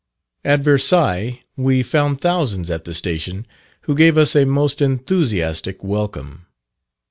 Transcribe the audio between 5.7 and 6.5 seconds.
welcome.